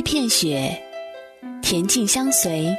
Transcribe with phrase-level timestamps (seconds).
[0.00, 0.82] 一片雪，
[1.62, 2.74] 恬静相随，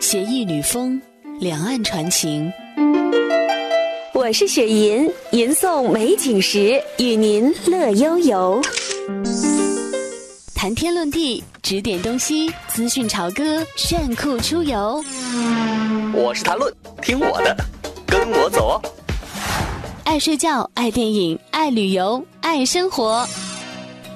[0.00, 1.02] 携一缕风，
[1.40, 2.48] 两岸传情。
[4.14, 8.62] 我是雪吟，吟诵美景时，与您乐悠悠。
[10.54, 15.04] 谈天论地，指点东西，资讯潮歌，炫酷出游。
[16.14, 17.56] 我是谈论，听我的，
[18.06, 18.82] 跟我走哦。
[20.04, 23.26] 爱睡觉，爱电影，爱旅游，爱生活。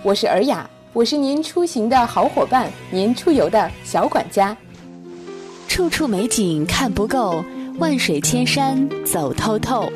[0.05, 4.57] 我是尔雅，我是您出行的好伙伴，您出游的小管家。
[5.69, 7.45] 处处美景看不够。
[7.79, 9.93] 万水千山走透透。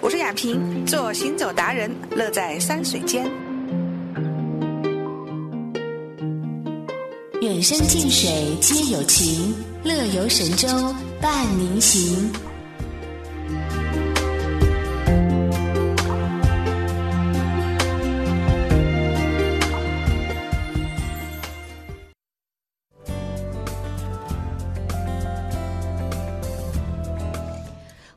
[0.00, 3.30] 我是雅萍，做行走达人，乐在山水间。
[7.40, 9.54] 远山近水皆有情，
[9.84, 10.66] 乐游神州
[11.20, 12.32] 伴您行。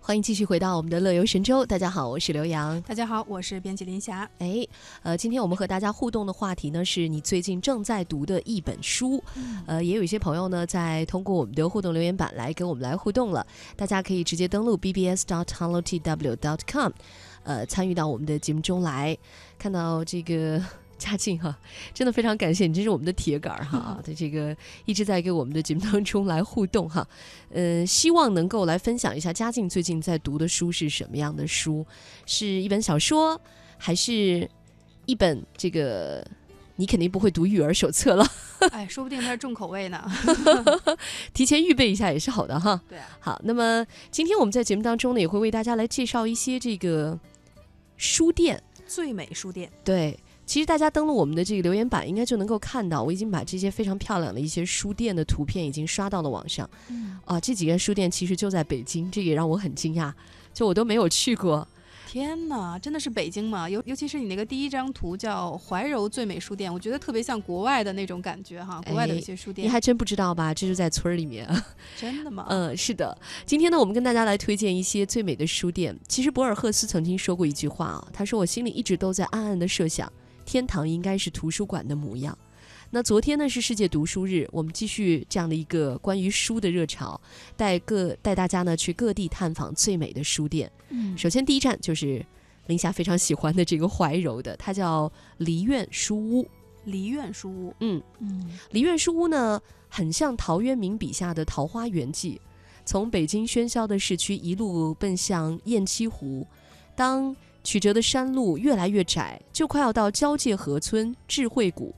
[0.06, 1.66] 欢迎继续回到我们的乐游神州。
[1.66, 2.80] 大家好，我是刘洋。
[2.84, 4.30] 大家好，我是编辑林霞。
[4.38, 4.64] 哎，
[5.02, 9.20] 呃，今天我们和大家互动的话题呢，是你最近正在读的一本书。
[9.66, 13.48] 呃，也有一些朋友呢，在通过我们的互动留言板来跟我们来互动了。
[13.76, 16.92] 大家可以直接登录 bbs.dot.hello.tw.dot.com，
[17.44, 19.18] 呃，参与到我们的节目中来，
[19.58, 20.62] 看到这个。
[20.98, 21.58] 嘉靖哈，
[21.94, 27.06] 真的非常感谢你，这是我们的铁杆儿哈，的这个一直在给我们的节目当中来互动哈，
[27.50, 31.86] 呃，希望能够来分享一下嘉靖最近在读的书是什么样的书，
[32.26, 33.40] 是一本小说，
[33.78, 34.50] 还是
[35.06, 36.26] 一本这个
[36.78, 38.26] 你肯定不会读育儿手册了，
[38.72, 40.10] 哎，说不定它是重口味呢，
[41.34, 42.82] 提前预备一下也是好的哈。
[42.88, 43.18] 对，啊。
[43.20, 47.20] 好，那么今天我们在节目当中呢，也会为大家来介绍一些这个
[47.98, 50.18] 书店，最美书店，对。
[50.46, 56.70] 其实大家登录我们的这个留言板，应该就能够看到，我已经把这些非常漂亮的一些书店的图片已经刷到了网上。
[57.26, 60.14] 啊，这几家书店其实就在北京，这也让我很惊讶，
[60.54, 61.68] 就我都没有去过。
[62.08, 63.68] 天哪，真的是北京吗？
[63.68, 69.68] 尤尤其是你那个第一张图叫怀柔最美书店，我觉得特别像国外的那种感觉哈，国外的一些书店。
[69.68, 70.54] 你还真不知道吧？
[70.54, 71.50] 这是在村儿里面。
[71.98, 72.46] 真的吗？
[72.50, 73.18] 嗯，是的。
[73.46, 75.98] 今天呢，我们跟大家来推荐一些最美的书店。
[76.08, 80.10] 其实博尔赫斯曾经说过一句话啊，他说：“我心里一直都在暗暗的设想。”
[80.46, 82.38] 天堂应该是图书馆的模样。
[82.92, 87.20] 那昨天呢是世界读书日，我们继续这样的一个关于书的热潮，
[87.58, 90.72] 带各带大家呢去各地探访最美的书店。
[90.90, 92.24] 嗯，首先第一站就是
[92.68, 96.48] 林霞非常喜欢的这个怀柔的，它叫梨苑书屋。
[96.86, 102.40] 梨苑书屋，嗯嗯，梨苑书屋呢很像陶渊明笔下的《桃花源记》，
[102.86, 106.48] 从北京喧嚣的市区一路奔向雁栖湖，
[106.96, 107.36] 当。
[107.66, 111.94] 曲折的山路越来越窄，就快要到交界河村智慧谷。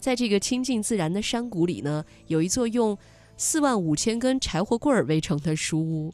[0.00, 2.98] 在这个亲近自然的山谷里呢，有一座用
[3.36, 6.12] 四万五千根柴火棍儿围成的书屋。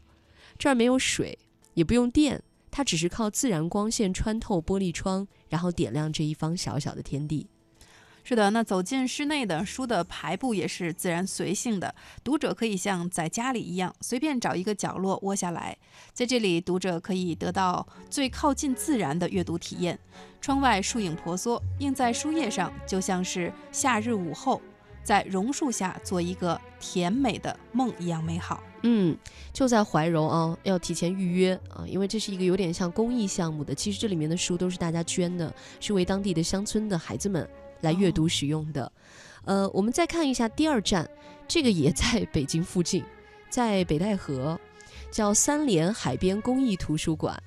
[0.57, 1.37] 这儿没有水，
[1.73, 7.47] 也不用电，它只是靠自然光线穿透玻璃窗，然后点亮这一方小小的天地。
[8.23, 11.93] 是的，那走进室内的书的排布也是自然随性的，
[12.23, 15.75] 读者可以像在家里一样，随便找一个角落窝下来，
[16.13, 19.97] 在这里，读者可以得到最靠近自然的阅读体验。
[20.39, 24.61] 窗外树影婆娑，映在书页上，就像是夏日午后，
[25.03, 28.61] 在榕树下做一个甜美的梦一样美好。
[28.83, 29.15] 嗯，
[29.53, 37.47] 就在怀柔啊，要提前预约啊，因为这是一个有点像公益项目的，其实这里面的书都是大家捐的，是为当地的乡村的孩子们。
[37.81, 38.91] 来阅读使用的，
[39.45, 41.09] 呃，我们再看一下第二站，
[41.47, 43.03] 这个也在北京附近，
[43.49, 44.59] 在北戴河，
[45.11, 47.37] 叫三联海边公益图书馆，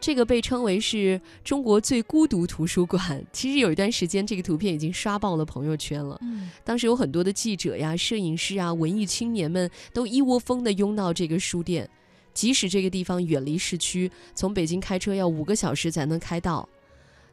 [0.00, 3.24] 这个被称为是中国最孤独图书馆。
[3.32, 6.18] 其实有一段时间，这个图片已经刷爆了朋友圈了。
[6.22, 11.88] 嗯，当时有很多的记者呀、摄影师啊、文艺青年们都一窝蜂地拥到这个书店，
[12.32, 16.68] 即使这个地方远离市区，从北京开车要五个小时才能开到。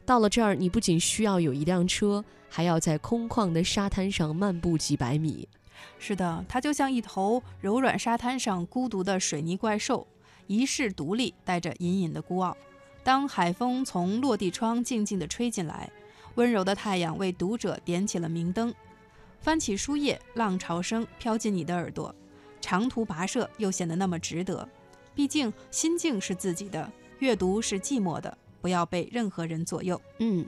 [0.08, 5.46] 到了这儿，你不仅需要有一辆车，还要在空旷的沙滩上漫步几百米。
[5.98, 10.06] 是的，它就像一头柔软沙滩上孤独的水泥怪兽，
[10.46, 12.56] 一世独立，带着隐隐的孤傲。
[13.04, 15.90] 当海风从落地窗静静地吹进来，
[16.36, 18.74] 温柔的太阳为读者点起了明灯。
[19.42, 22.14] 翻起书页，浪潮声飘进你的耳朵，
[22.62, 24.66] 长途跋涉又显得那么值得。
[25.14, 28.38] 毕竟心境是自己的，阅读是寂寞的。
[28.60, 30.00] 不要被任何人左右。
[30.18, 30.46] 嗯，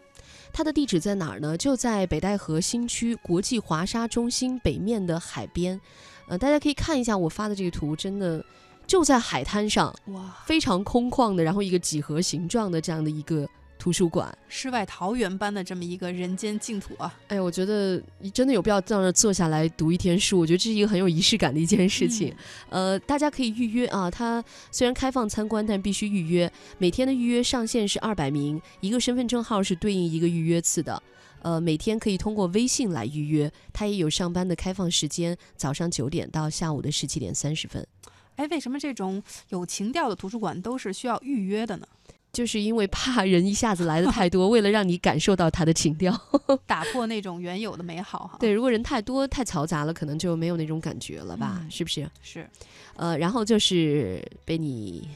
[0.53, 1.57] 它的地址在哪儿呢？
[1.57, 5.81] 就在北戴河新区国际华沙中心北面的海边。
[6.29, 8.45] 呃，大家可以看一下我发的这个图，真的
[8.87, 13.49] 就在海滩上，哇，非常空旷的，然后一个几何形状的这样的一个
[13.81, 14.33] 图书馆。
[14.47, 17.19] 世外桃源般的这么一个人间净土啊！
[17.29, 22.33] 哎，我觉得你真的有必要在那坐下来读一天书，我觉得这是一个很有仪式感的一件事情。
[22.69, 26.53] 呃，大家可以预约啊，它虽然开放参观，但必须预约。
[26.77, 31.03] 每天的预约上限是二百名，一个身份证号是对应一个预约次的。
[31.43, 37.87] 呃，每天可以通过微信来预约，它也有上班的开放时间，早上九点到下午的十七点三十分。
[38.37, 41.87] 哎，为什么这种有情调的图书馆都是需要预约的呢？
[42.33, 46.17] 就是因为怕人一下子来的太多，为了让你感受到它的情调，
[46.67, 48.37] 打破那种原有的美好哈。
[48.39, 51.65] 对，如果人太多太嘈杂了，可能就没有那种感觉了吧？
[51.71, 52.09] 是不是？
[52.23, 52.49] 是。
[52.97, 55.09] 呃，然后就是被你。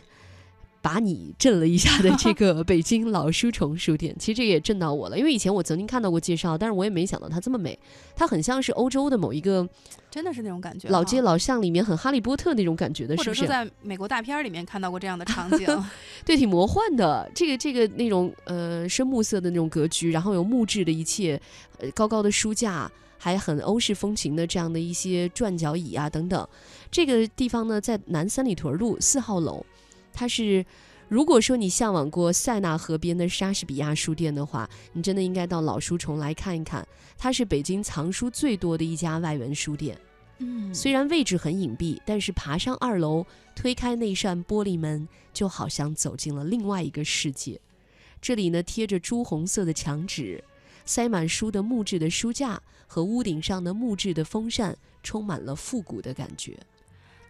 [0.84, 7.78] 把你震了一下的 这个北京老书虫书店，其实这也震到我了，因为以前我曾经看到过介绍，但是我也没想到它这么美。
[8.14, 9.66] 它很像是欧洲的某一个，
[10.10, 13.46] 真的是那种感觉，老街老巷里面很哈利波特那种感觉的，是不是？
[13.46, 15.66] 在美国大片里面看到过这样的 场景，
[16.22, 17.30] 对，挺魔幻的。
[17.34, 21.40] 这个这个那种呃深木色的那种格局，然后有木质的一切，
[21.78, 26.46] 呃高高的书架，还很欧式风情的这样的一些转角椅啊等等。
[26.90, 29.64] 这个地方呢，在南三里屯路四号楼。
[30.14, 30.64] 它是，
[31.08, 36.87] 如果说你向往过塞纳河边的莎士比亚书店的话，你真的应该到老书虫来看一看。
[37.19, 39.99] 它是北京藏书最多的一家外文书店。
[40.38, 47.61] 嗯，虽然位置很隐蔽，但是爬上二楼，推开那扇玻璃门，就好像走进了另外一个世界。
[48.20, 50.43] 这里呢，贴着朱红色的墙纸，
[50.84, 56.58] 塞满书的木质的书架和屋顶上的木质的风扇，充满了复古的感觉。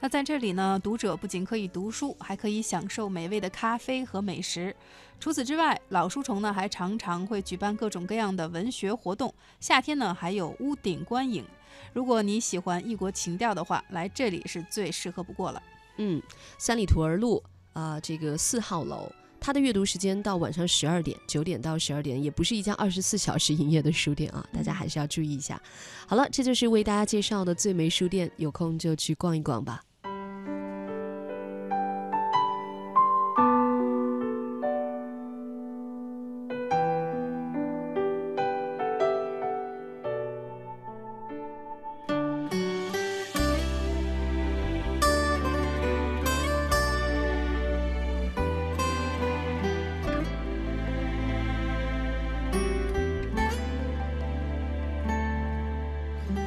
[0.04, 4.76] 那在这里呢，读者不仅可以读书，还可以享受美味的咖啡和美食。
[5.18, 9.34] 除此之外，老书虫呢还常常会举办各种各样的文学活动。
[9.60, 11.42] 夏天呢还有屋顶观影。
[11.94, 15.62] 如果你喜欢异国情调的话，来这里是最适合不过了。
[15.96, 16.20] 嗯，
[16.58, 17.42] 三里屯儿路
[17.72, 19.10] 啊，这个四号楼，
[19.40, 25.58] 它的阅读时间到晚上十二点，九点到十二点，也不是一家二十四小时营业的书店啊，大家还是要注意一下。
[26.06, 29.82] 好了，这就是为大家介绍的最美书店，有空就去逛一逛吧。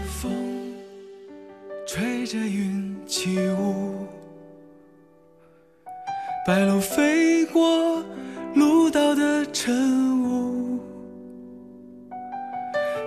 [0.08, 0.32] 风
[1.86, 4.08] 吹着云起舞，
[6.46, 8.04] 白鹭飞过
[8.54, 10.80] 鹭岛的晨雾，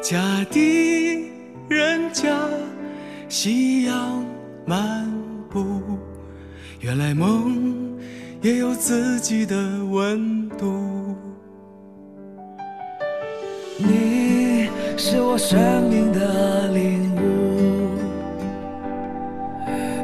[0.02, 1.30] 家的
[1.68, 2.48] 人家
[3.28, 4.24] 夕阳
[4.66, 5.10] 漫
[5.48, 5.80] 步，
[6.80, 7.98] 原来梦
[8.42, 11.16] 也有自己的温度。
[13.78, 14.19] 你
[15.02, 15.58] 是我生
[15.88, 17.96] 命的领悟。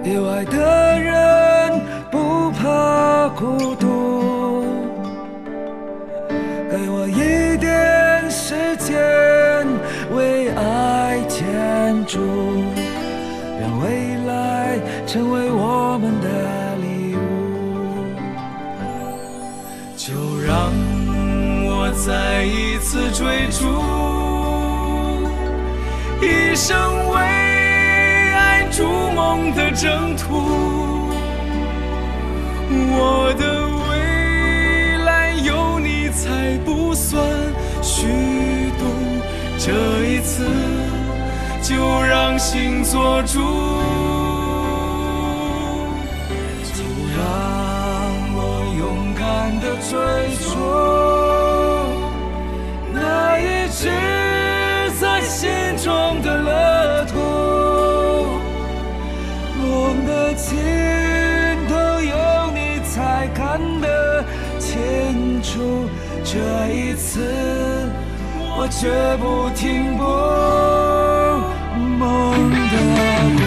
[0.02, 1.78] 有爱的人
[2.10, 4.64] 不怕孤独，
[6.70, 8.96] 给我一点时间
[10.16, 11.44] 为爱建
[12.06, 12.18] 筑，
[13.60, 17.20] 让未来成为我们的礼物。
[19.94, 20.72] 就让
[21.68, 23.66] 我再一次追逐，
[26.20, 28.66] 一生为爱。
[28.76, 28.82] 筑
[29.12, 31.08] 梦的征途，
[32.68, 37.24] 我的未来有你才不算
[37.80, 38.06] 虚
[38.78, 38.84] 度。
[39.56, 39.72] 这
[40.04, 40.44] 一次，
[41.62, 43.40] 就让心做主，
[46.74, 46.84] 就
[47.16, 47.18] 让
[48.34, 48.36] 我
[48.78, 49.88] 勇敢的追
[50.44, 50.46] 逐
[63.34, 64.24] 看得
[64.58, 65.88] 清楚，
[66.24, 66.38] 这
[66.72, 67.20] 一次
[68.58, 70.04] 我绝不停步，
[71.98, 73.45] 梦的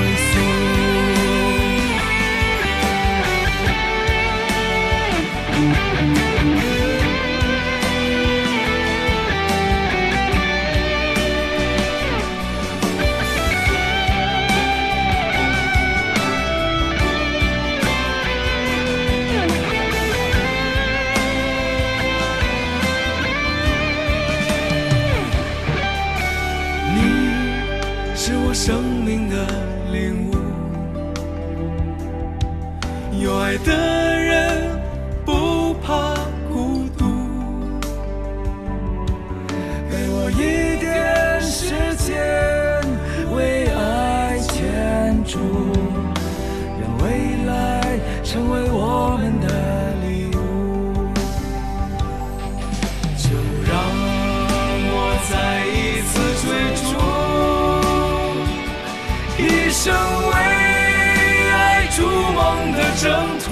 [62.74, 63.06] 的征
[63.44, 63.48] 途。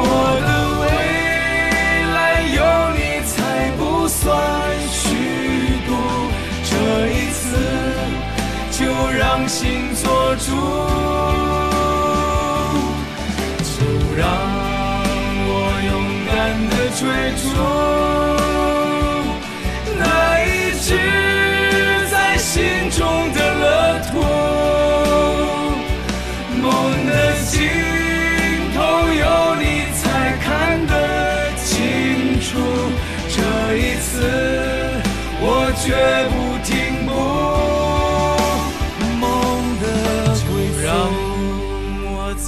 [0.00, 0.02] 我
[0.46, 0.48] 的
[0.80, 0.84] 未
[2.14, 2.16] 来
[2.54, 2.58] 有
[2.94, 3.32] 你才
[3.78, 4.16] 不算
[4.90, 5.00] 虚
[5.86, 5.90] 度，
[6.64, 6.72] 这
[7.10, 7.40] 一次
[8.70, 8.78] 就
[9.18, 10.04] 让心做
[10.36, 10.46] 主，
[13.64, 13.76] 就
[14.16, 14.22] 让
[15.50, 15.50] 我
[15.86, 15.92] 勇
[16.28, 16.32] 敢
[16.70, 17.00] 的追
[17.42, 17.44] 逐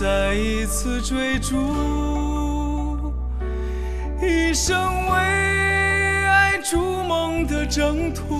[0.01, 3.13] 再一次追逐，
[4.23, 4.75] 一生
[5.11, 5.19] 为
[6.25, 8.35] 爱筑梦的征途。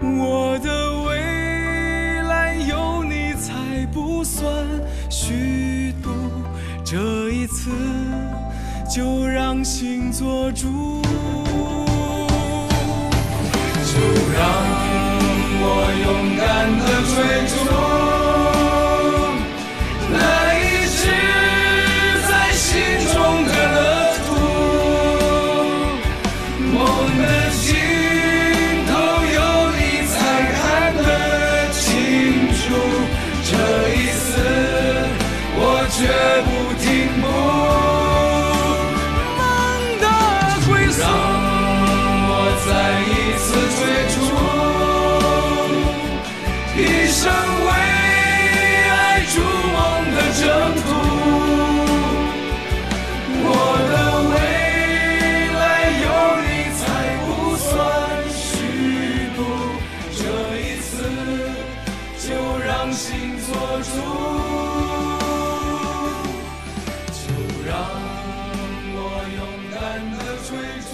[0.00, 4.52] 我的未来有你才不算
[5.08, 6.10] 虚度，
[6.84, 7.70] 这一次
[8.92, 11.00] 就让心做主，
[62.92, 62.98] 做
[63.82, 63.92] 主，
[67.12, 67.22] 就
[67.64, 67.70] 让
[68.92, 68.98] 我
[69.36, 69.38] 勇
[69.70, 69.78] 敢
[70.18, 70.50] 的追
[70.90, 70.92] 逐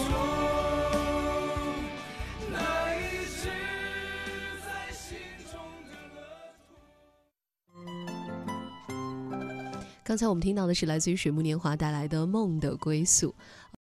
[2.52, 2.54] 那
[2.96, 3.48] 一直
[4.62, 5.16] 在心
[5.50, 6.20] 中的乐
[9.80, 9.88] 土。
[10.04, 13.30] 刚才我们听到的是来自于水木年华带来的《梦的归宿》。